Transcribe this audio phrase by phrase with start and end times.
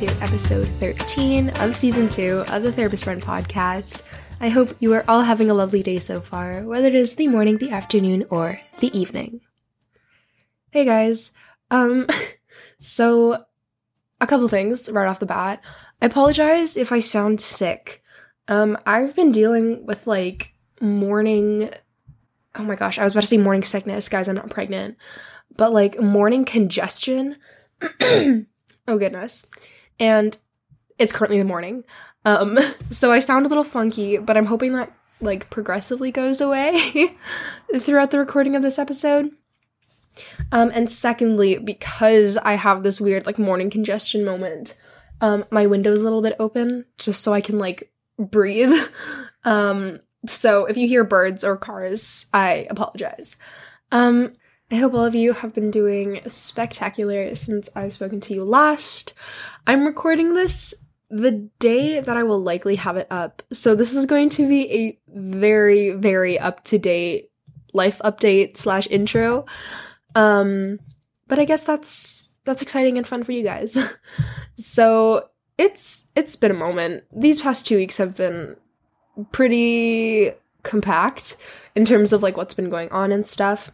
[0.00, 4.00] to episode 13 of season 2 of the Therapist Friend podcast.
[4.40, 7.28] I hope you are all having a lovely day so far, whether it is the
[7.28, 9.42] morning, the afternoon, or the evening.
[10.70, 11.32] Hey guys,
[11.70, 12.06] um,
[12.80, 13.44] so
[14.22, 15.62] a couple things right off the bat.
[16.00, 18.02] I apologize if I sound sick.
[18.48, 21.68] Um, I've been dealing with like morning,
[22.54, 24.96] oh my gosh, I was about to say morning sickness, guys, I'm not pregnant,
[25.58, 27.36] but like morning congestion.
[28.00, 28.46] oh
[28.86, 29.44] goodness.
[30.00, 30.36] And
[30.98, 31.84] it's currently the morning.
[32.24, 32.58] Um,
[32.90, 37.14] so I sound a little funky, but I'm hoping that like progressively goes away
[37.78, 39.30] throughout the recording of this episode.
[40.50, 44.76] Um, and secondly, because I have this weird like morning congestion moment,
[45.20, 48.72] um, my window's a little bit open just so I can like breathe.
[49.44, 53.36] um, so if you hear birds or cars, I apologize.
[53.92, 54.32] Um,
[54.70, 59.14] I hope all of you have been doing spectacular since I've spoken to you last.
[59.66, 60.74] I'm recording this
[61.10, 63.42] the day that I will likely have it up.
[63.52, 67.30] So this is going to be a very, very up to date
[67.72, 69.44] life update slash intro.
[70.14, 70.78] Um,
[71.26, 73.76] but I guess that's that's exciting and fun for you guys.
[74.56, 77.04] so it's it's been a moment.
[77.12, 78.54] These past two weeks have been
[79.32, 80.30] pretty
[80.62, 81.36] compact
[81.74, 83.72] in terms of like what's been going on and stuff.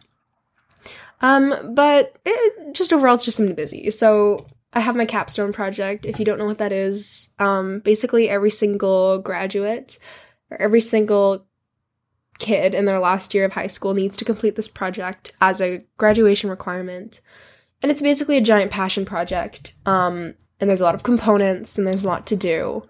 [1.21, 3.89] Um, but it just overall it's just been busy.
[3.91, 6.05] So I have my capstone project.
[6.05, 9.97] If you don't know what that is, um, basically every single graduate
[10.51, 11.45] or every single
[12.37, 15.83] kid in their last year of high school needs to complete this project as a
[15.97, 17.21] graduation requirement.
[17.81, 19.73] And it's basically a giant passion project.
[19.85, 22.87] Um, and there's a lot of components and there's a lot to do.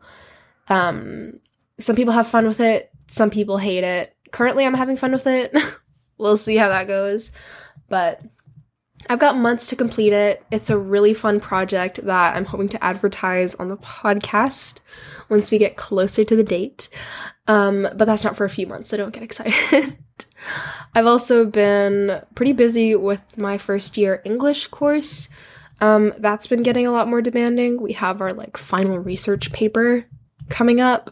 [0.69, 1.39] Um,
[1.79, 4.15] some people have fun with it, some people hate it.
[4.31, 5.55] Currently, I'm having fun with it.
[6.17, 7.31] we'll see how that goes.
[7.89, 8.21] But
[9.09, 10.43] I've got months to complete it.
[10.51, 14.79] It's a really fun project that I'm hoping to advertise on the podcast
[15.29, 16.89] once we get closer to the date.
[17.47, 19.97] Um, but that's not for a few months, so don't get excited.
[20.93, 25.29] I've also been pretty busy with my first year English course.
[25.79, 27.79] Um, that's been getting a lot more demanding.
[27.81, 30.05] We have our like final research paper
[30.49, 31.11] coming up.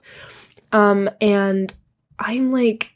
[0.71, 1.73] Um, and
[2.17, 2.94] I'm like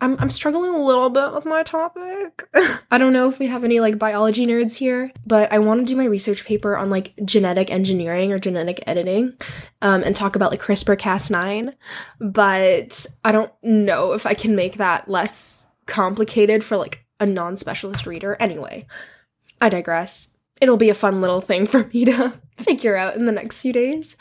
[0.00, 2.46] I'm I'm struggling a little bit with my topic.
[2.90, 5.86] I don't know if we have any like biology nerds here, but I want to
[5.86, 9.34] do my research paper on like genetic engineering or genetic editing,
[9.80, 11.72] um, and talk about like CRISPR Cas9.
[12.20, 18.06] But I don't know if I can make that less complicated for like a non-specialist
[18.06, 18.36] reader.
[18.38, 18.86] Anyway,
[19.62, 20.36] I digress.
[20.60, 23.72] It'll be a fun little thing for me to figure out in the next few
[23.72, 24.18] days.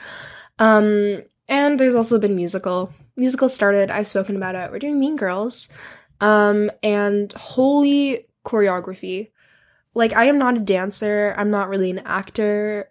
[0.58, 2.94] Um, and there's also been musical.
[3.18, 4.72] Musical started, I've spoken about it.
[4.72, 5.70] We're doing Mean Girls.
[6.22, 9.32] Um, and holy choreography.
[9.94, 12.90] Like, I am not a dancer, I'm not really an actor.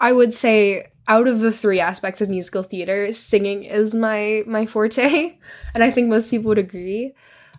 [0.00, 4.66] I would say out of the three aspects of musical theater, singing is my my
[4.66, 5.38] forte,
[5.74, 7.14] and I think most people would agree.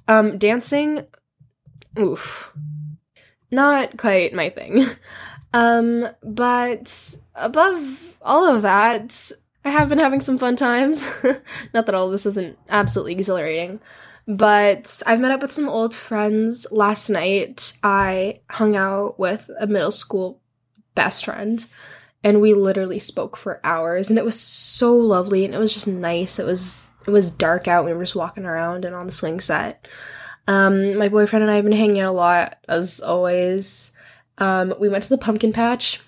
[0.08, 1.06] Um, dancing,
[1.98, 2.52] oof,
[3.52, 4.86] not quite my thing.
[5.54, 9.32] Um, but above all of that,
[9.68, 11.06] I have been having some fun times.
[11.74, 13.82] Not that all this isn't absolutely exhilarating,
[14.26, 16.66] but I've met up with some old friends.
[16.72, 20.42] Last night, I hung out with a middle school
[20.96, 21.66] best friend,
[22.24, 25.86] and we literally spoke for hours, and it was so lovely, and it was just
[25.88, 26.40] nice.
[26.40, 27.84] It was it was dark out.
[27.84, 29.86] We were just walking around and on the swing set.
[30.48, 33.92] Um, my boyfriend and I have been hanging out a lot, as always.
[34.38, 36.00] Um, we went to the pumpkin patch,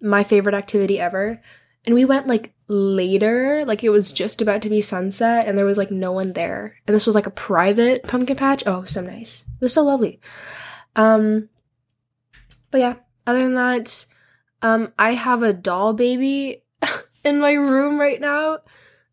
[0.00, 1.42] my favorite activity ever,
[1.84, 5.66] and we went like later, like it was just about to be sunset and there
[5.66, 6.76] was like no one there.
[6.86, 8.62] And this was like a private pumpkin patch.
[8.66, 9.44] Oh, so nice.
[9.60, 10.20] It was so lovely.
[10.96, 11.48] Um
[12.70, 12.94] but yeah,
[13.26, 14.06] other than that,
[14.62, 16.64] um I have a doll baby
[17.24, 18.60] in my room right now.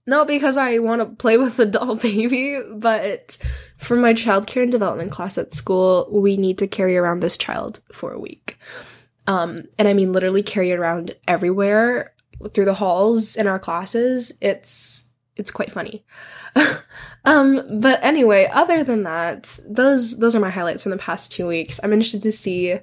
[0.08, 3.38] Not because I want to play with the doll baby, but
[3.78, 7.82] for my childcare and development class at school, we need to carry around this child
[7.92, 8.58] for a week.
[9.28, 12.14] Um, and I mean literally carry it around everywhere
[12.54, 16.04] through the halls in our classes, it's it's quite funny.
[17.26, 21.48] um, but anyway, other than that, those those are my highlights from the past two
[21.48, 21.80] weeks.
[21.84, 22.80] I'm interested to see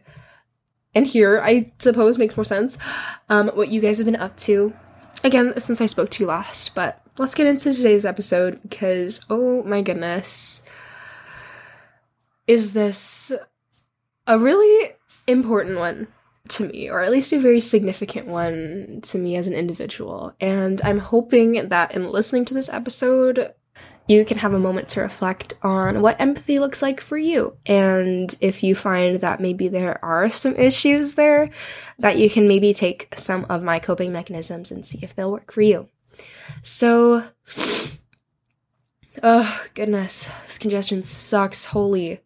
[0.95, 2.79] and hear, I suppose makes more sense,
[3.29, 4.73] um, what you guys have been up to.
[5.23, 9.63] Again, since I spoke to you last, but let's get into today's episode because oh
[9.65, 10.63] my goodness.
[12.47, 13.33] Is this
[14.27, 14.93] a really
[15.27, 16.09] important one?
[16.51, 20.35] To me, or at least a very significant one to me as an individual.
[20.41, 23.55] And I'm hoping that in listening to this episode,
[24.09, 27.57] you can have a moment to reflect on what empathy looks like for you.
[27.67, 31.51] And if you find that maybe there are some issues there,
[31.99, 35.53] that you can maybe take some of my coping mechanisms and see if they'll work
[35.53, 35.89] for you.
[36.63, 37.25] So,
[39.23, 41.67] oh goodness, this congestion sucks.
[41.67, 42.21] Holy.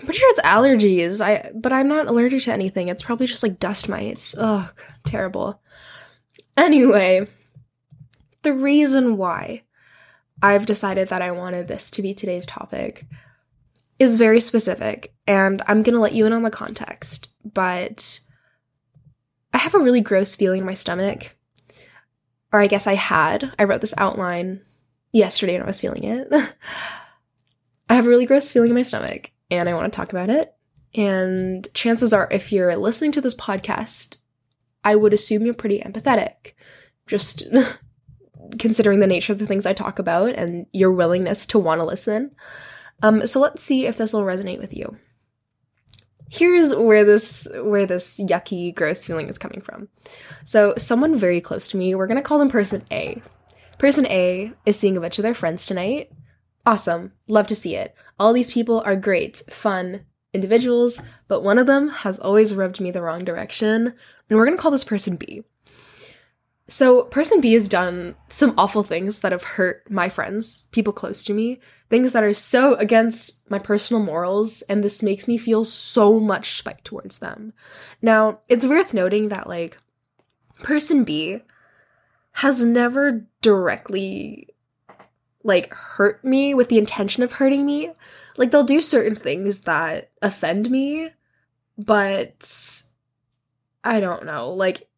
[0.00, 1.20] I'm pretty sure it's allergies.
[1.20, 2.88] I but I'm not allergic to anything.
[2.88, 4.34] It's probably just like dust mites.
[4.36, 4.72] Ugh,
[5.04, 5.60] terrible.
[6.56, 7.26] Anyway,
[8.42, 9.62] the reason why
[10.42, 13.04] I've decided that I wanted this to be today's topic
[13.98, 18.20] is very specific, and I'm gonna let you in on the context, but
[19.52, 21.36] I have a really gross feeling in my stomach.
[22.52, 23.54] Or I guess I had.
[23.58, 24.62] I wrote this outline
[25.12, 26.28] yesterday and I was feeling it.
[27.88, 30.30] I have a really gross feeling in my stomach and I want to talk about
[30.30, 30.54] it.
[30.94, 34.16] And chances are, if you're listening to this podcast,
[34.84, 36.52] I would assume you're pretty empathetic.
[37.06, 37.44] Just
[38.58, 41.86] considering the nature of the things I talk about and your willingness to want to
[41.86, 42.34] listen.
[43.02, 44.96] Um, so let's see if this will resonate with you.
[46.28, 49.88] Here's where this where this yucky, gross feeling is coming from.
[50.44, 53.20] So someone very close to me, we're gonna call them person A.
[53.78, 56.12] Person A is seeing a bunch of their friends tonight.
[56.64, 57.12] Awesome.
[57.26, 57.96] Love to see it.
[58.20, 62.90] All these people are great, fun individuals, but one of them has always rubbed me
[62.90, 63.94] the wrong direction,
[64.28, 65.42] and we're gonna call this person B.
[66.68, 71.24] So, person B has done some awful things that have hurt my friends, people close
[71.24, 75.64] to me, things that are so against my personal morals, and this makes me feel
[75.64, 77.54] so much spite towards them.
[78.02, 79.78] Now, it's worth noting that, like,
[80.60, 81.40] person B
[82.32, 84.50] has never directly,
[85.42, 87.92] like, hurt me with the intention of hurting me.
[88.36, 91.10] Like, they'll do certain things that offend me,
[91.78, 92.82] but
[93.82, 94.50] I don't know.
[94.50, 94.88] Like,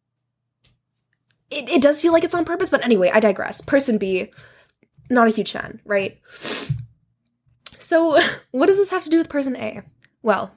[1.49, 3.61] it, it does feel like it's on purpose, but anyway, I digress.
[3.61, 4.31] Person B,
[5.09, 6.19] not a huge fan, right?
[7.79, 8.19] So,
[8.51, 9.83] what does this have to do with person A?
[10.21, 10.55] Well,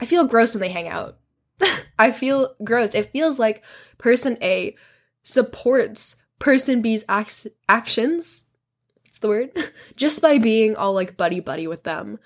[0.00, 1.18] I feel gross when they hang out.
[1.98, 2.94] I feel gross.
[2.94, 3.64] It feels like
[3.96, 4.76] person A
[5.22, 8.44] supports person B's ac- actions.
[9.18, 9.72] That's the word.
[9.96, 12.18] just by being all like buddy buddy with them.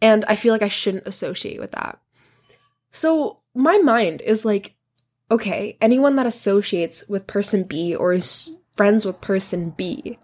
[0.00, 2.00] And I feel like I shouldn't associate with that.
[2.90, 4.74] So, my mind is like,
[5.30, 10.18] okay, anyone that associates with person B or is friends with person B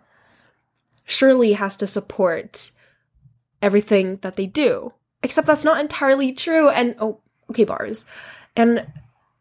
[1.05, 2.70] surely has to support
[3.62, 4.93] everything that they do.
[5.23, 6.69] Except that's not entirely true.
[6.69, 7.20] And oh,
[7.50, 8.05] okay, bars.
[8.56, 8.87] And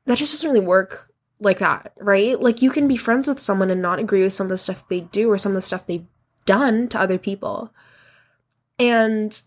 [0.06, 2.40] that just doesn't really work like that, right?
[2.40, 4.88] Like you can be friends with someone and not agree with some of the stuff
[4.88, 6.06] they do or some of the stuff they've
[6.50, 7.72] done to other people.
[8.80, 9.40] And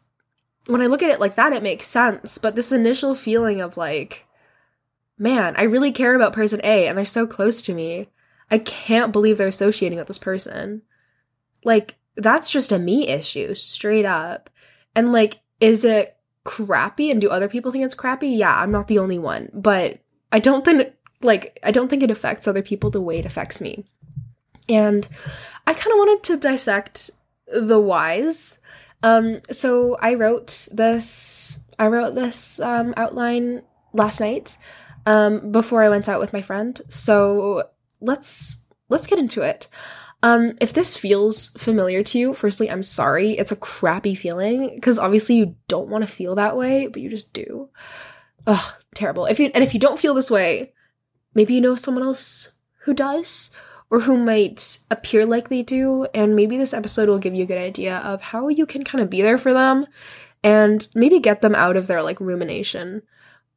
[0.66, 2.38] when I look at it like that, it makes sense.
[2.38, 4.24] But this initial feeling of like,
[5.18, 8.08] man, I really care about person A and they're so close to me.
[8.52, 10.82] I can't believe they're associating with this person.
[11.64, 14.48] Like, that's just a me issue, straight up.
[14.94, 18.28] And like, is it crappy and do other people think it's crappy?
[18.28, 19.48] Yeah, I'm not the only one.
[19.52, 19.98] But
[20.30, 23.60] I don't think like I don't think it affects other people the way it affects
[23.60, 23.84] me.
[24.68, 25.08] And
[25.66, 27.10] I kind of wanted to dissect
[27.46, 28.58] the whys.
[29.02, 33.62] Um so I wrote this I wrote this um outline
[33.92, 34.56] last night
[35.06, 36.80] um, before I went out with my friend.
[36.88, 37.68] So
[38.00, 39.68] let's let's get into it.
[40.24, 43.32] Um, if this feels familiar to you, firstly, I'm sorry.
[43.32, 47.10] It's a crappy feeling because obviously you don't want to feel that way, but you
[47.10, 47.70] just do.
[48.46, 49.26] Ugh, terrible.
[49.26, 50.72] If you and if you don't feel this way,
[51.34, 53.50] maybe you know someone else who does
[53.92, 57.46] or who might appear like they do, and maybe this episode will give you a
[57.46, 59.86] good idea of how you can kind of be there for them
[60.42, 63.02] and maybe get them out of their like rumination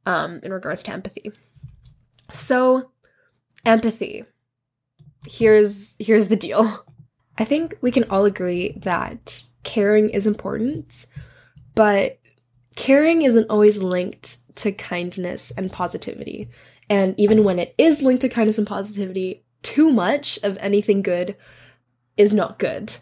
[0.05, 1.31] um, in regards to empathy.
[2.31, 2.91] So,
[3.65, 4.25] empathy.
[5.25, 6.69] Here's here's the deal.
[7.37, 11.05] I think we can all agree that caring is important,
[11.75, 12.19] but
[12.75, 16.49] caring isn't always linked to kindness and positivity.
[16.89, 21.35] And even when it is linked to kindness and positivity, too much of anything good
[22.17, 22.95] is not good,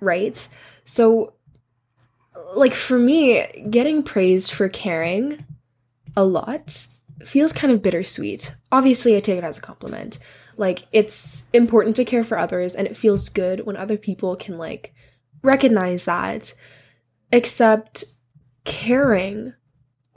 [0.00, 0.48] right?
[0.84, 1.34] So,
[2.54, 5.44] like for me, getting praised for caring
[6.16, 6.86] a lot
[7.24, 8.56] feels kind of bittersweet.
[8.72, 10.18] Obviously, I take it as a compliment.
[10.56, 14.56] Like, it's important to care for others, and it feels good when other people can,
[14.56, 14.94] like,
[15.42, 16.54] recognize that.
[17.30, 18.04] Except,
[18.64, 19.52] caring,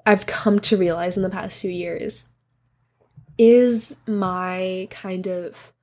[0.06, 2.30] I've come to realize in the past few years,
[3.38, 5.74] is my kind of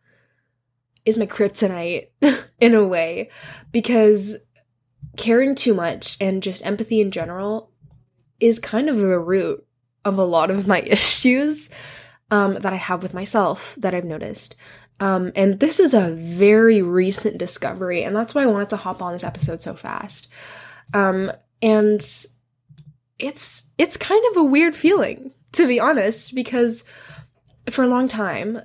[1.07, 2.09] is my kryptonite
[2.61, 3.31] in a way
[3.73, 4.37] because
[5.17, 7.71] caring too much and just empathy in general
[8.39, 9.65] is kind of the root
[10.05, 11.71] of a lot of my issues
[12.31, 14.57] um, that I have with myself that I've noticed.
[14.99, 19.03] Um, and this is a very recent discovery, and that's why I wanted to hop
[19.03, 20.29] on this episode so fast.
[20.95, 22.01] Um, and
[23.19, 26.85] it's it's kind of a weird feeling, to be honest, because
[27.69, 28.61] for a long time,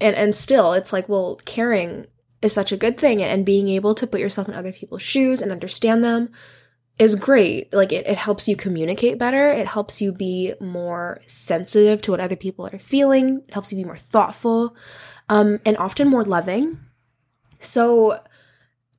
[0.00, 2.06] and and still, it's like, well, caring
[2.42, 5.40] is such a good thing, and being able to put yourself in other people's shoes
[5.40, 6.30] and understand them
[6.98, 7.72] is great.
[7.72, 9.50] Like it, it helps you communicate better.
[9.50, 13.42] It helps you be more sensitive to what other people are feeling.
[13.48, 14.76] It helps you be more thoughtful,
[15.28, 16.78] um, and often more loving.
[17.60, 18.20] So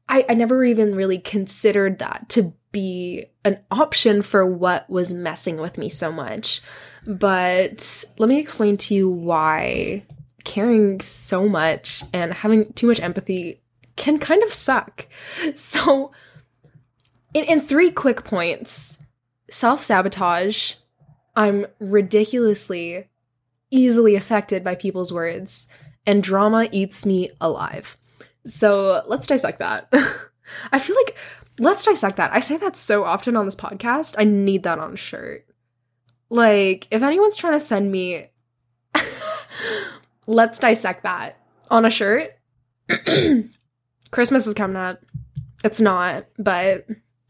[0.09, 5.57] I, I never even really considered that to be an option for what was messing
[5.57, 6.61] with me so much.
[7.05, 10.03] But let me explain to you why
[10.47, 13.59] caring so much and having too much empathy
[13.97, 15.05] can kind of suck.
[15.55, 16.11] So,
[17.33, 18.97] in, in three quick points
[19.51, 20.75] self sabotage,
[21.35, 23.09] I'm ridiculously
[23.69, 25.67] easily affected by people's words,
[26.05, 27.97] and drama eats me alive.
[28.45, 29.89] So, let's dissect that.
[30.71, 31.17] I feel like
[31.59, 32.31] let's dissect that.
[32.33, 34.15] I say that so often on this podcast.
[34.17, 35.45] I need that on a shirt.
[36.29, 38.29] Like, if anyone's trying to send me,
[40.27, 41.37] let's dissect that
[41.69, 42.37] on a shirt.
[44.11, 45.03] Christmas is coming up.
[45.63, 46.85] It's not, but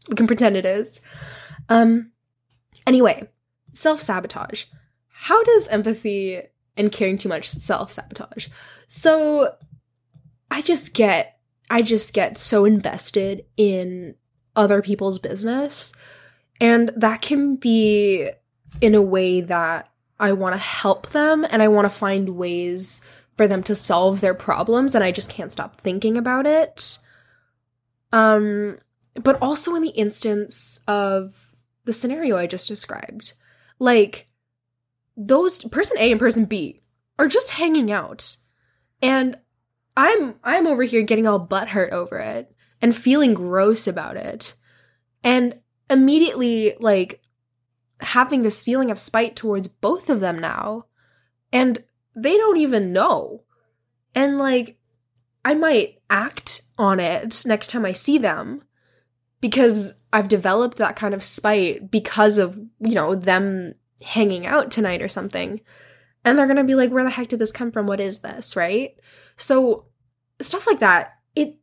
[0.08, 1.00] we can pretend it is.
[1.68, 2.12] Um,
[2.86, 3.28] anyway,
[3.72, 4.64] self sabotage.
[5.08, 6.42] How does empathy
[6.76, 8.48] and caring too much self sabotage?
[8.86, 9.54] So,
[10.50, 11.38] I just get
[11.70, 14.14] I just get so invested in
[14.56, 15.92] other people's business.
[16.60, 18.30] And that can be
[18.80, 23.00] in a way that I want to help them and I want to find ways
[23.36, 26.98] for them to solve their problems and I just can't stop thinking about it.
[28.12, 28.78] Um
[29.14, 33.34] but also in the instance of the scenario I just described.
[33.78, 34.26] Like
[35.16, 36.80] those person A and person B
[37.18, 38.36] are just hanging out.
[39.02, 39.36] And
[39.96, 44.54] I'm I'm over here getting all butthurt over it and feeling gross about it.
[45.24, 45.58] And
[45.90, 47.20] immediately like
[48.00, 50.86] having this feeling of spite towards both of them now.
[51.52, 51.82] And
[52.14, 53.44] they don't even know.
[54.14, 54.78] And like
[55.44, 58.62] I might act on it next time I see them
[59.40, 65.02] because I've developed that kind of spite because of, you know, them hanging out tonight
[65.02, 65.60] or something.
[66.24, 67.86] And they're going to be like, where the heck did this come from?
[67.86, 68.56] What is this?
[68.56, 68.96] Right?
[69.36, 69.86] So,
[70.40, 71.56] stuff like that, it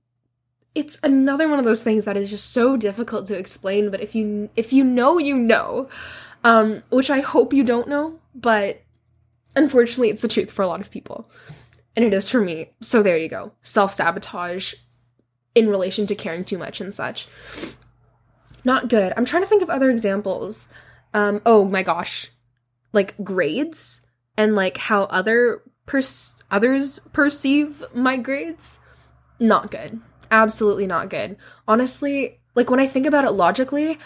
[0.74, 4.16] it's another one of those things that is just so difficult to explain, but if
[4.16, 5.90] you if you know, you know.
[6.46, 8.84] Um, which I hope you don't know, but
[9.56, 11.30] unfortunately it's the truth for a lot of people.
[11.96, 12.70] And it is for me.
[12.82, 13.54] So there you go.
[13.64, 14.76] Self-sabotage
[15.56, 17.28] in relation to caring too much and such.
[18.64, 19.12] Not good.
[19.18, 20.68] I'm trying to think of other examples.
[21.16, 22.30] Um, oh my gosh.
[22.94, 24.02] Like grades
[24.38, 28.78] and like how other pers- others perceive my grades.
[29.40, 30.00] Not good.
[30.30, 31.38] Absolutely not good.
[31.68, 33.98] Honestly, like when I think about it logically,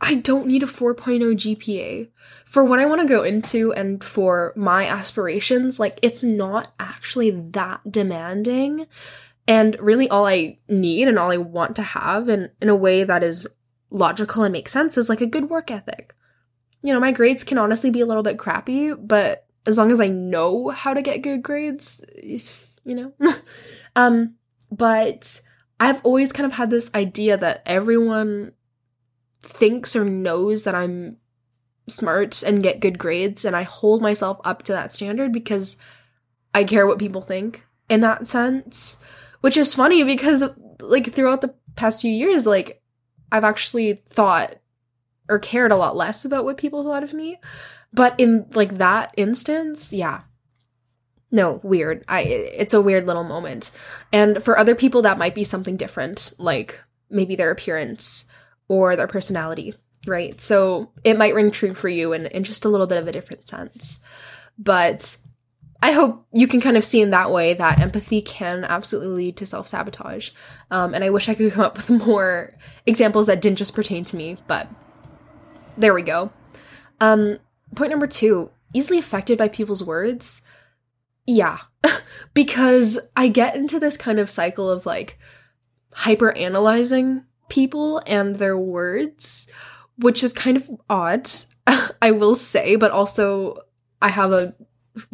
[0.00, 2.08] I don't need a 4.0 GPA.
[2.44, 7.30] For what I want to go into and for my aspirations, like it's not actually
[7.30, 8.86] that demanding.
[9.48, 13.04] And really all I need and all I want to have and in a way
[13.04, 13.46] that is
[13.90, 16.14] logical and makes sense is like a good work ethic.
[16.82, 20.00] You know, my grades can honestly be a little bit crappy, but as long as
[20.00, 23.12] I know how to get good grades, you know.
[23.96, 24.34] um
[24.70, 25.40] but
[25.78, 28.52] I've always kind of had this idea that everyone
[29.46, 31.16] thinks or knows that I'm
[31.88, 35.76] smart and get good grades, and I hold myself up to that standard because
[36.54, 38.98] I care what people think in that sense.
[39.40, 40.42] Which is funny because,
[40.80, 42.82] like, throughout the past few years, like,
[43.30, 44.56] I've actually thought
[45.28, 47.38] or cared a lot less about what people thought of me.
[47.92, 50.22] But in, like, that instance, yeah,
[51.30, 53.70] no weird i it's a weird little moment
[54.12, 58.26] and for other people that might be something different like maybe their appearance
[58.68, 59.74] or their personality
[60.06, 60.40] right?
[60.40, 63.12] So it might ring true for you in, in just a little bit of a
[63.12, 64.00] different sense.
[64.58, 65.18] But
[65.82, 69.36] i hope you can kind of see in that way that empathy can absolutely lead
[69.36, 70.30] to self-sabotage.
[70.70, 72.54] Um, and i wish i could come up with more
[72.86, 74.68] examples that didn't just pertain to me but
[75.76, 76.30] there we go.
[77.00, 77.38] Um,
[77.74, 80.40] point number two easily affected by people's words.
[81.26, 81.58] Yeah,
[82.34, 85.18] because I get into this kind of cycle of like
[85.92, 89.46] hyper analyzing people and their words,
[89.98, 91.30] which is kind of odd,
[92.02, 93.58] I will say, but also
[94.00, 94.54] I have a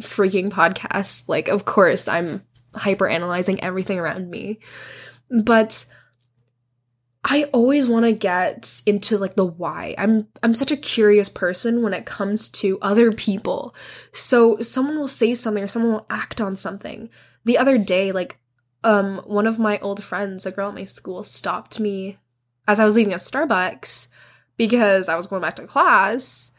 [0.01, 1.27] freaking podcast.
[1.27, 2.43] Like, of course, I'm
[2.75, 4.59] hyper analyzing everything around me.
[5.29, 5.85] But
[7.23, 9.95] I always want to get into like the why.
[9.97, 13.73] I'm I'm such a curious person when it comes to other people.
[14.13, 17.09] So someone will say something or someone will act on something
[17.45, 18.39] the other day, like,
[18.83, 22.17] um, one of my old friends, a girl at my school, stopped me
[22.67, 24.07] as I was leaving a Starbucks
[24.57, 26.51] because I was going back to class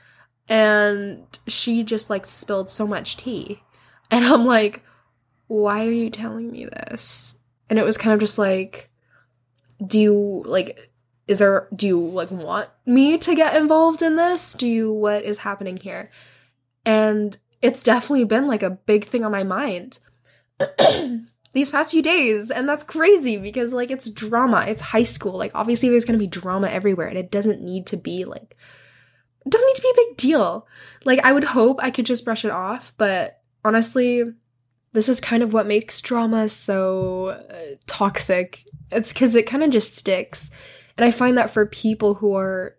[0.49, 3.63] and she just like spilled so much tea.
[4.11, 4.83] And I'm like,
[5.47, 7.37] why are you telling me this?
[7.71, 8.91] And it was kind of just like,
[9.85, 10.91] do you like,
[11.27, 14.53] is there, do you like want me to get involved in this?
[14.53, 16.11] Do you, what is happening here?
[16.85, 19.99] And it's definitely been like a big thing on my mind
[21.55, 22.51] these past few days.
[22.51, 25.39] And that's crazy because like it's drama, it's high school.
[25.39, 28.57] Like, obviously, there's gonna be drama everywhere, and it doesn't need to be like,
[29.47, 30.67] it doesn't need to be a big deal.
[31.05, 34.23] Like, I would hope I could just brush it off, but honestly,
[34.93, 38.65] this is kind of what makes drama so uh, toxic.
[38.91, 40.51] It's because it kind of just sticks.
[40.97, 42.77] And I find that for people who are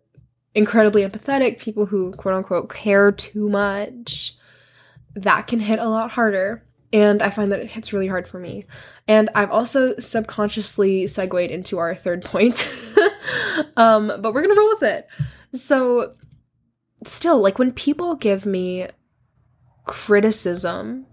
[0.54, 4.36] incredibly empathetic, people who quote unquote care too much,
[5.14, 6.65] that can hit a lot harder.
[6.96, 8.64] And I find that it hits really hard for me.
[9.06, 12.66] And I've also subconsciously segued into our third point.
[13.76, 15.06] um, but we're gonna roll with it.
[15.52, 16.14] So,
[17.04, 18.88] still, like when people give me
[19.84, 21.06] criticism,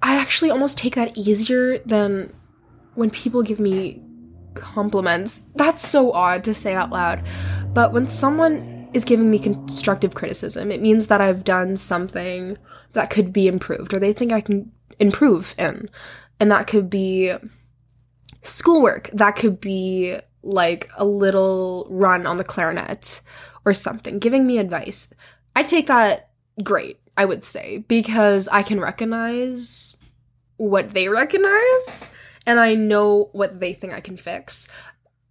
[0.00, 2.32] I actually almost take that easier than
[2.94, 4.00] when people give me
[4.54, 5.42] compliments.
[5.56, 7.20] That's so odd to say out loud.
[7.74, 12.58] But when someone is giving me constructive criticism, it means that I've done something
[12.92, 15.88] that could be improved or they think I can improve in.
[16.40, 17.32] And that could be
[18.42, 23.20] schoolwork, that could be like a little run on the clarinet
[23.64, 25.08] or something, giving me advice.
[25.54, 26.30] I take that
[26.62, 29.96] great, I would say, because I can recognize
[30.56, 32.10] what they recognize
[32.46, 34.68] and I know what they think I can fix.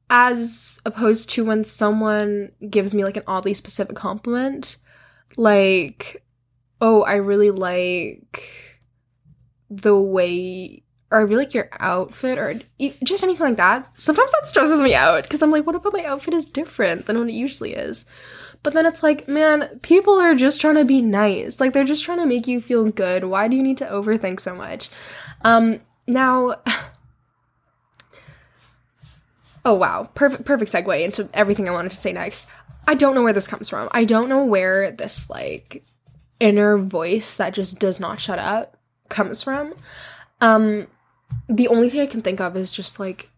[0.10, 4.78] As opposed to when someone gives me like an oddly specific compliment,
[5.38, 6.24] like,
[6.82, 8.52] oh, I really like
[9.70, 12.60] the way, or I really like your outfit, or
[13.04, 14.00] just anything like that.
[14.00, 17.18] Sometimes that stresses me out because I'm like, what about my outfit is different than
[17.18, 18.06] what it usually is?
[18.64, 21.60] But then it's like, man, people are just trying to be nice.
[21.60, 23.26] Like they're just trying to make you feel good.
[23.26, 24.90] Why do you need to overthink so much?
[25.44, 26.56] Um, now,
[29.66, 32.48] oh wow, perfect, perfect segue into everything I wanted to say next.
[32.88, 33.88] I don't know where this comes from.
[33.92, 35.84] I don't know where this like
[36.40, 38.78] inner voice that just does not shut up
[39.10, 39.74] comes from.
[40.42, 40.88] Um,
[41.48, 43.30] the only thing I can think of is just like,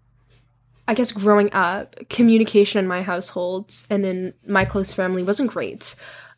[0.88, 5.96] I guess growing up, communication in my households and in my close family wasn't great.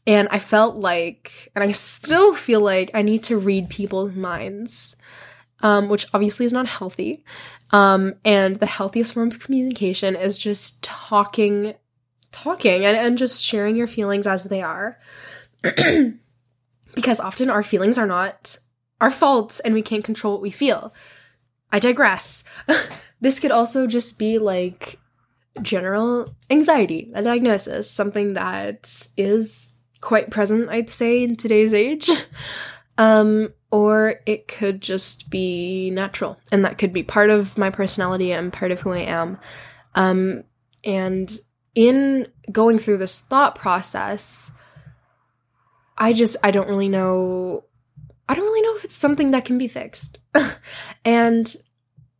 [0.07, 4.95] And I felt like, and I still feel like I need to read people's minds,
[5.61, 7.23] um, which obviously is not healthy.
[7.71, 11.75] Um, and the healthiest form of communication is just talking,
[12.31, 14.97] talking, and, and just sharing your feelings as they are.
[16.95, 18.57] because often our feelings are not
[19.01, 20.93] our faults and we can't control what we feel.
[21.71, 22.43] I digress.
[23.21, 24.99] this could also just be like
[25.61, 32.09] general anxiety, a diagnosis, something that is quite present, I'd say, in today's age.
[32.99, 38.33] Um, or it could just be natural, and that could be part of my personality
[38.33, 39.39] and part of who I am.
[39.95, 40.43] Um,
[40.83, 41.31] and
[41.75, 44.51] in going through this thought process,
[45.99, 47.65] I just I don't really know
[48.27, 50.19] I don't really know if it's something that can be fixed.
[51.05, 51.55] and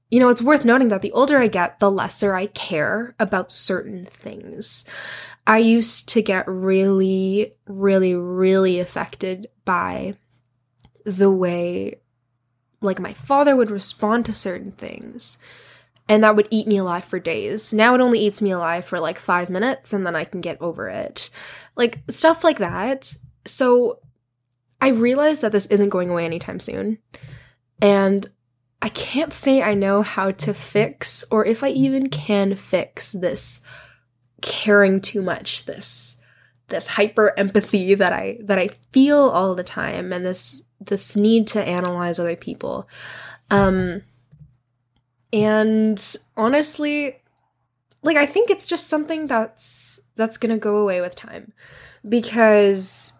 [0.10, 3.52] you know, it's worth noting that the older I get, the lesser I care about
[3.52, 4.86] certain things.
[5.46, 10.16] I used to get really, really, really affected by
[11.06, 12.02] the way,
[12.82, 15.38] like, my father would respond to certain things.
[16.08, 17.72] And that would eat me alive for days.
[17.72, 20.60] Now it only eats me alive for like five minutes and then I can get
[20.60, 21.30] over it.
[21.76, 23.16] Like, stuff like that
[23.50, 24.00] so
[24.82, 27.00] I realized that this isn't going away anytime soon.
[27.82, 28.28] And
[28.82, 33.62] I can't say I know how to fix or if I even can fix this
[34.42, 36.22] caring too much, this
[36.70, 41.48] this hyper empathy that I that I feel all the time and this this need
[41.50, 42.88] to analyze other people.
[43.50, 44.04] Um
[45.34, 47.22] and honestly,
[48.02, 51.54] like I think it's just something that's that's going to go away with time
[52.08, 53.14] because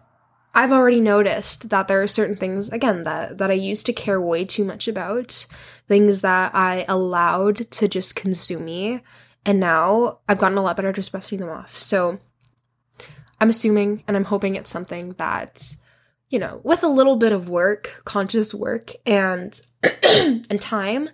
[0.52, 4.20] I've already noticed that there are certain things again that that I used to care
[4.20, 5.46] way too much about,
[5.86, 9.00] things that I allowed to just consume me,
[9.44, 11.78] and now I've gotten a lot better at just brushing them off.
[11.78, 12.18] So
[13.40, 15.76] I'm assuming and I'm hoping it's something that
[16.30, 19.60] you know, with a little bit of work, conscious work and
[20.02, 21.10] and time,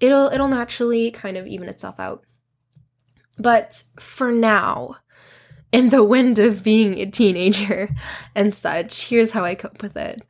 [0.00, 2.22] it'll it'll naturally kind of even itself out.
[3.38, 4.96] But for now,
[5.72, 7.94] in the wind of being a teenager
[8.34, 10.22] and such, here's how I cope with it.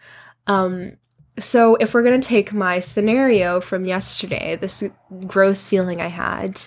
[0.46, 0.96] Um,
[1.38, 4.82] so if we're going to take my scenario from yesterday, this
[5.26, 6.60] gross feeling I had,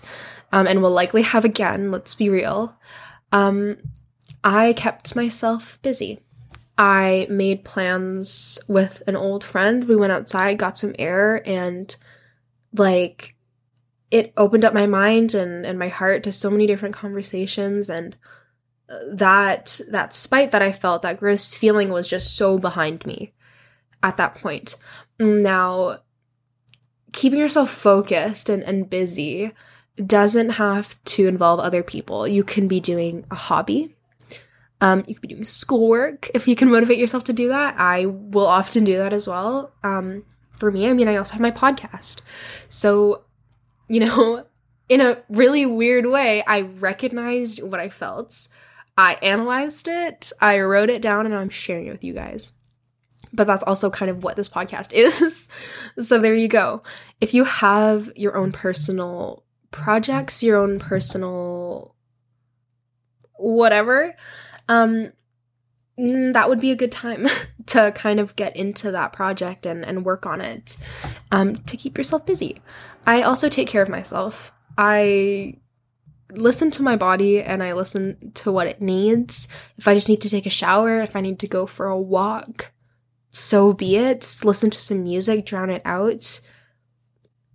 [0.52, 2.78] um, and will likely have again, let's be real,
[3.32, 3.78] um,
[4.44, 6.20] I kept myself busy.
[6.78, 9.84] I made plans with an old friend.
[9.84, 11.94] We went outside, got some air, and
[12.74, 13.36] like
[14.12, 18.16] it opened up my mind and, and my heart to so many different conversations and
[19.12, 23.34] that that spite that I felt, that gross feeling was just so behind me
[24.02, 24.76] at that point.
[25.20, 26.00] Now,
[27.12, 29.52] keeping yourself focused and, and busy
[30.06, 32.28] doesn't have to involve other people.
[32.28, 33.96] You can be doing a hobby.
[34.82, 37.76] Um, you could be doing schoolwork if you can motivate yourself to do that.
[37.78, 39.74] I will often do that as well.
[39.84, 40.24] Um,
[40.54, 42.22] for me, I mean, I also have my podcast.
[42.70, 43.24] So,
[43.88, 44.46] you know,
[44.90, 48.48] in a really weird way, I recognized what I felt.
[49.00, 52.52] I analyzed it, I wrote it down, and I'm sharing it with you guys.
[53.32, 55.48] But that's also kind of what this podcast is.
[55.98, 56.84] so there you go.
[57.22, 61.96] If you have your own personal projects, your own personal
[63.36, 64.18] whatever,
[64.68, 65.14] um,
[65.98, 67.26] mm, that would be a good time
[67.68, 70.76] to kind of get into that project and, and work on it
[71.32, 72.58] um, to keep yourself busy.
[73.08, 74.52] I also take care of myself.
[74.78, 75.56] I
[76.32, 79.48] listen to my body and I listen to what it needs.
[79.78, 82.00] If I just need to take a shower, if I need to go for a
[82.00, 82.72] walk,
[83.32, 84.40] so be it.
[84.44, 86.40] Listen to some music, drown it out.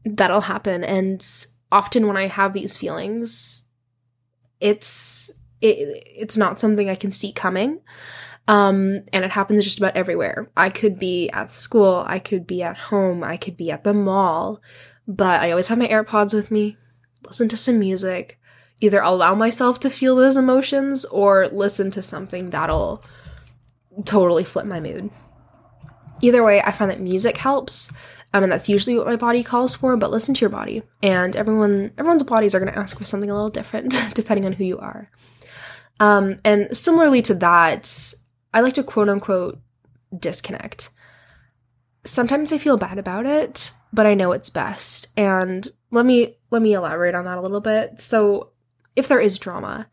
[0.05, 0.85] That'll happen.
[0.85, 1.27] And
[1.73, 3.65] often when I have these feelings,
[4.61, 7.81] it's it, it's not something I can see coming.
[8.47, 10.51] Um, and it happens just about everywhere.
[10.57, 13.95] I could be at school, I could be at home, I could be at the
[13.95, 14.61] mall,
[15.09, 16.77] but I always have my AirPods with me,
[17.27, 18.39] listen to some music,
[18.81, 23.03] either allow myself to feel those emotions or listen to something that'll
[24.05, 25.11] totally flip my mood.
[26.21, 27.91] Either way, I find that music helps.
[28.33, 30.83] Um, and that's usually what my body calls for, but listen to your body.
[31.03, 34.65] And everyone everyone's bodies are gonna ask for something a little different, depending on who
[34.65, 35.09] you are.
[36.01, 38.15] Um, and similarly to that,
[38.53, 39.61] I like to quote unquote
[40.19, 40.91] disconnect.
[42.05, 45.07] Sometimes I feel bad about it, but I know it's best.
[45.17, 48.01] And let me let me elaborate on that a little bit.
[48.01, 48.51] So,
[48.97, 49.87] if there is drama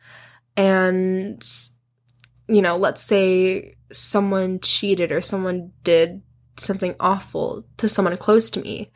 [0.57, 1.43] and
[2.47, 6.21] you know, let's say someone cheated or someone did
[6.57, 8.91] something awful to someone close to me.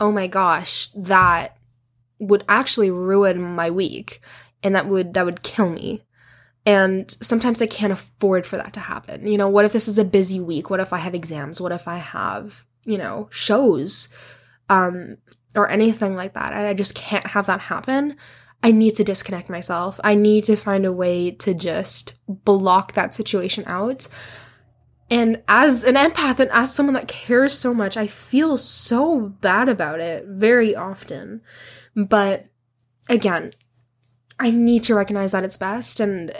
[0.00, 1.56] Oh my gosh, that
[2.18, 4.20] would actually ruin my week
[4.62, 6.02] and that would that would kill me.
[6.66, 9.26] And sometimes I can't afford for that to happen.
[9.26, 10.70] You know, what if this is a busy week?
[10.70, 11.60] What if I have exams?
[11.60, 14.08] What if I have, you know, shows?
[14.68, 15.16] Um,
[15.54, 16.52] or anything like that.
[16.52, 18.16] I just can't have that happen.
[18.62, 20.00] I need to disconnect myself.
[20.02, 24.08] I need to find a way to just block that situation out.
[25.10, 29.68] And as an empath and as someone that cares so much, I feel so bad
[29.68, 31.40] about it very often.
[31.94, 32.46] But
[33.08, 33.54] again,
[34.38, 36.32] I need to recognize that it's best and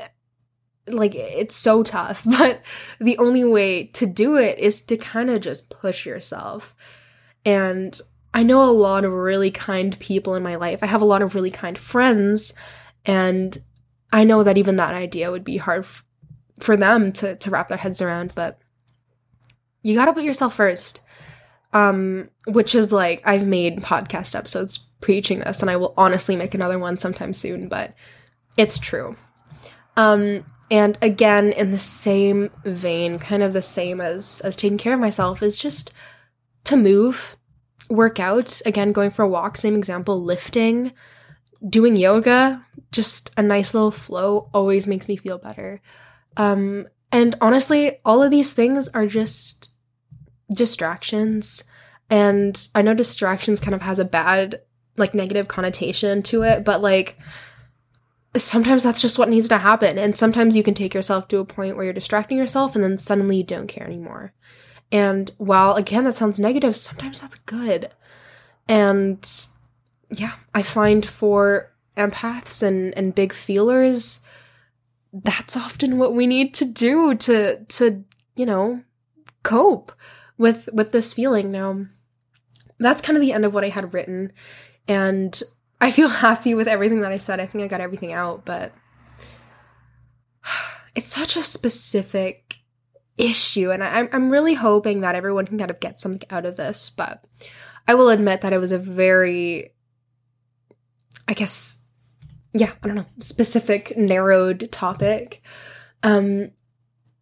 [0.87, 2.63] like it's so tough, but
[2.99, 6.75] the only way to do it is to kind of just push yourself.
[7.45, 7.99] And
[8.35, 10.83] I know a lot of really kind people in my life.
[10.83, 12.55] I have a lot of really kind friends,
[13.05, 13.57] and
[14.13, 16.05] I know that even that idea would be hard f-
[16.61, 18.59] for them to to wrap their heads around, but
[19.83, 21.03] you got to put yourself first.
[21.73, 26.55] Um which is like I've made podcast episodes preaching this and I will honestly make
[26.55, 27.95] another one sometime soon, but
[28.57, 29.17] it's true.
[29.97, 34.95] Um and again in the same vein kind of the same as as taking care
[34.95, 35.93] of myself is just
[36.65, 37.38] to move
[37.89, 40.93] work out again going for a walk same example lifting
[41.69, 45.81] doing yoga just a nice little flow always makes me feel better
[46.37, 49.71] um and honestly all of these things are just
[50.53, 51.65] distractions
[52.11, 54.61] and i know distractions kind of has a bad
[54.97, 57.19] like negative connotation to it but like
[58.37, 59.99] sometimes that's just what needs to happen.
[59.99, 62.99] And sometimes you can take yourself to a point where you're distracting yourself and then
[62.99, 64.33] suddenly you don't care anymore.
[64.91, 67.91] And while again that sounds negative, sometimes that's good.
[68.67, 69.27] And
[70.11, 74.21] yeah, I find for empaths and, and big feelers,
[75.13, 78.83] that's often what we need to do to to, you know,
[79.43, 79.93] cope
[80.39, 81.51] with with this feeling.
[81.51, 81.87] Now
[82.79, 84.33] that's kind of the end of what I had written.
[84.87, 85.43] And
[85.81, 87.41] I feel happy with everything that I said.
[87.41, 88.73] I think I got everything out, but
[90.95, 92.59] it's such a specific
[93.19, 96.57] issue, and I, I'm really hoping that everyone can kind of get something out of
[96.57, 96.91] this.
[96.91, 97.25] But
[97.87, 99.75] I will admit that it was a very,
[101.27, 101.83] I guess,
[102.53, 105.43] yeah, I don't know, specific, narrowed topic.
[106.03, 106.53] Um,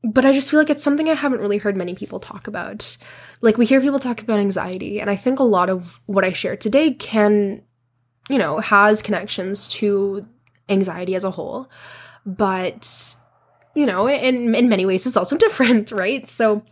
[0.04, 2.96] but I just feel like it's something I haven't really heard many people talk about.
[3.40, 6.32] like we hear people talk about anxiety, and I think a lot of what I
[6.32, 7.62] share today can,
[8.28, 10.26] you know, has connections to
[10.68, 11.70] anxiety as a whole.
[12.24, 13.16] But,
[13.76, 16.28] you know, in, in many ways, it's also different, right?
[16.28, 16.64] So,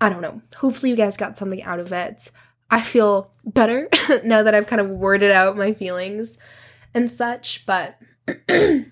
[0.00, 0.42] I don't know.
[0.56, 2.30] Hopefully, you guys got something out of it.
[2.70, 3.88] I feel better
[4.24, 6.38] now that I've kind of worded out my feelings
[6.92, 7.98] and such, but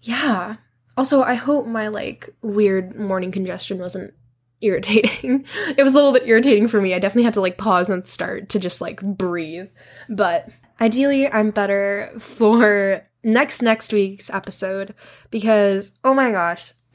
[0.00, 0.56] yeah.
[0.96, 4.14] Also, I hope my like weird morning congestion wasn't
[4.60, 5.44] irritating.
[5.76, 6.94] it was a little bit irritating for me.
[6.94, 9.68] I definitely had to like pause and start to just like breathe.
[10.08, 10.48] But
[10.80, 14.94] ideally, I'm better for next next week's episode
[15.30, 16.72] because oh my gosh.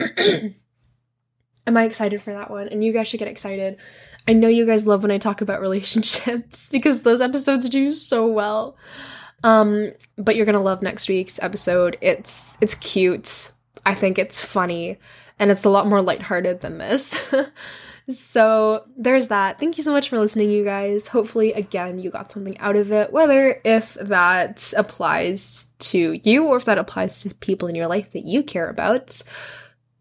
[1.66, 2.68] Am I excited for that one?
[2.68, 3.76] And you guys should get excited.
[4.26, 8.26] I know you guys love when I talk about relationships because those episodes do so
[8.26, 8.76] well.
[9.42, 11.98] Um, but you're gonna love next week's episode.
[12.00, 13.52] It's it's cute.
[13.84, 14.98] I think it's funny
[15.38, 17.16] and it's a lot more lighthearted than this.
[18.12, 19.58] so there's that.
[19.58, 21.08] Thank you so much for listening, you guys.
[21.08, 26.56] Hopefully, again, you got something out of it, whether if that applies to you or
[26.56, 29.20] if that applies to people in your life that you care about.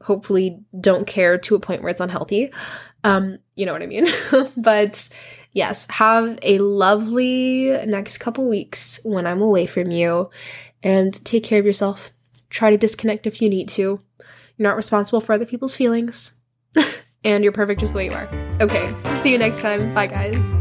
[0.02, 2.52] Hopefully, don't care to a point where it's unhealthy.
[3.04, 4.08] Um, you know what I mean?
[4.58, 5.10] but
[5.52, 10.30] yes, have a lovely next couple weeks when I'm away from you
[10.84, 12.12] and take care of yourself.
[12.50, 14.02] Try to disconnect if you need to.
[14.58, 16.39] You're not responsible for other people's feelings.
[17.24, 18.30] And you're perfect just the way you are.
[18.62, 19.94] Okay, see you next time.
[19.94, 20.59] Bye, guys.